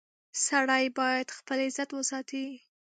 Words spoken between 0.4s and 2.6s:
•سړی باید خپل عزت وساتي.